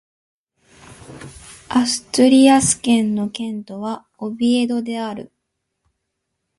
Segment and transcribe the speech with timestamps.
[1.69, 5.31] アストゥリアス県の県都はオビエドである